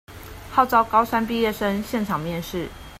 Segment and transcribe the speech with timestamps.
[0.49, 2.67] 號召高三畢業生現場面試